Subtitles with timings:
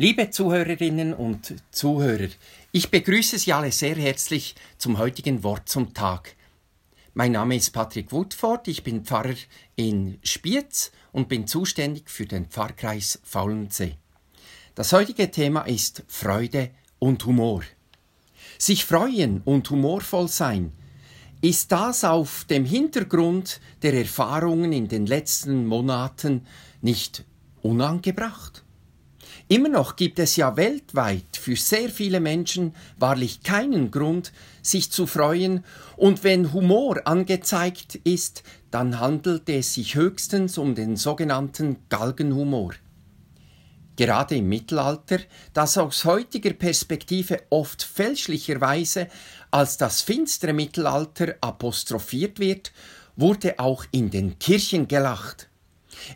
[0.00, 2.28] Liebe Zuhörerinnen und Zuhörer,
[2.70, 6.36] ich begrüße Sie alle sehr herzlich zum heutigen Wort zum Tag.
[7.14, 9.34] Mein Name ist Patrick Woodford, ich bin Pfarrer
[9.74, 13.96] in Spiez und bin zuständig für den Pfarrkreis Faulensee.
[14.76, 16.70] Das heutige Thema ist Freude
[17.00, 17.62] und Humor.
[18.56, 20.70] Sich freuen und humorvoll sein,
[21.40, 26.46] ist das auf dem Hintergrund der Erfahrungen in den letzten Monaten
[26.82, 27.24] nicht
[27.62, 28.62] unangebracht?
[29.50, 35.06] Immer noch gibt es ja weltweit für sehr viele Menschen wahrlich keinen Grund, sich zu
[35.06, 35.64] freuen,
[35.96, 42.74] und wenn Humor angezeigt ist, dann handelt es sich höchstens um den sogenannten Galgenhumor.
[43.96, 45.18] Gerade im Mittelalter,
[45.54, 49.08] das aus heutiger Perspektive oft fälschlicherweise
[49.50, 52.70] als das finstere Mittelalter apostrophiert wird,
[53.16, 55.47] wurde auch in den Kirchen gelacht.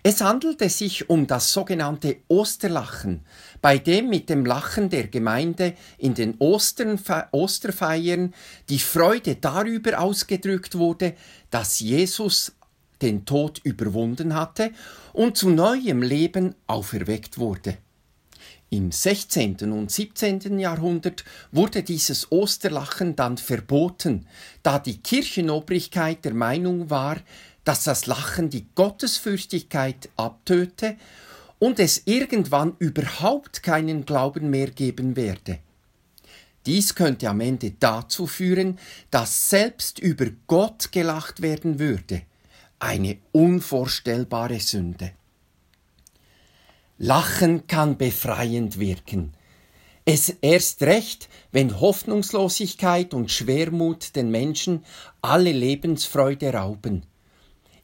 [0.02, 3.20] Es handelte sich um das sogenannte Osterlachen,
[3.60, 8.34] bei dem mit dem Lachen der Gemeinde in den Osterfeiern
[8.68, 11.14] die Freude darüber ausgedrückt wurde,
[11.50, 12.52] dass Jesus
[13.02, 14.70] den Tod überwunden hatte
[15.12, 17.76] und zu neuem Leben auferweckt wurde.
[18.70, 19.70] Im 16.
[19.70, 20.58] und 17.
[20.58, 24.26] Jahrhundert wurde dieses Osterlachen dann verboten,
[24.62, 27.18] da die Kirchenobrigkeit der Meinung war,
[27.64, 30.96] dass das Lachen die Gottesfürchtigkeit abtöte
[31.58, 35.58] und es irgendwann überhaupt keinen Glauben mehr geben werde.
[36.66, 38.78] Dies könnte am Ende dazu führen,
[39.10, 42.22] dass selbst über Gott gelacht werden würde.
[42.78, 45.12] Eine unvorstellbare Sünde.
[46.98, 49.34] Lachen kann befreiend wirken.
[50.04, 54.84] Es erst recht, wenn Hoffnungslosigkeit und Schwermut den Menschen
[55.20, 57.06] alle Lebensfreude rauben.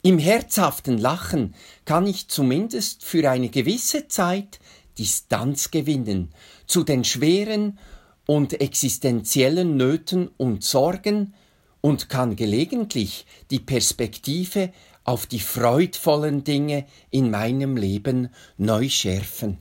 [0.02, 1.54] Im herzhaften Lachen
[1.84, 4.60] kann ich zumindest für eine gewisse Zeit
[4.96, 6.30] Distanz gewinnen
[6.66, 7.78] zu den schweren
[8.26, 11.34] und existenziellen Nöten und Sorgen
[11.80, 14.72] und kann gelegentlich die Perspektive
[15.02, 19.58] auf die freudvollen Dinge in meinem Leben neu schärfen.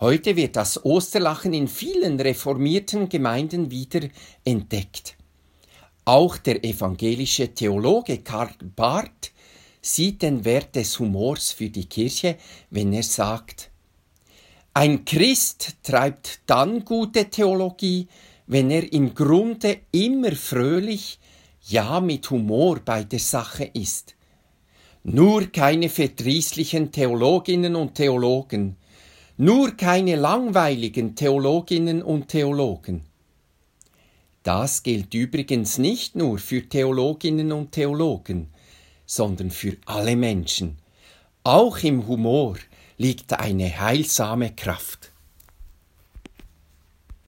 [0.00, 4.08] Heute wird das Osterlachen in vielen reformierten Gemeinden wieder
[4.44, 5.15] entdeckt.
[6.08, 9.32] Auch der evangelische Theologe Karl Barth
[9.82, 12.36] sieht den Wert des Humors für die Kirche,
[12.70, 13.70] wenn er sagt,
[14.72, 18.06] ein Christ treibt dann gute Theologie,
[18.46, 21.18] wenn er im Grunde immer fröhlich,
[21.66, 24.14] ja mit Humor bei der Sache ist.
[25.02, 28.76] Nur keine verdrießlichen Theologinnen und Theologen,
[29.38, 33.02] nur keine langweiligen Theologinnen und Theologen.
[34.46, 38.46] Das gilt übrigens nicht nur für Theologinnen und Theologen,
[39.04, 40.78] sondern für alle Menschen.
[41.42, 42.56] Auch im Humor
[42.96, 45.10] liegt eine heilsame Kraft.